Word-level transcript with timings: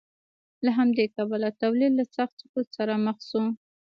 له 0.65 0.71
همدې 0.77 1.05
کبله 1.15 1.49
تولید 1.61 1.91
له 1.99 2.05
سخت 2.15 2.35
سقوط 2.41 2.67
سره 2.77 2.93
مخ 3.05 3.17
شو 3.29 3.43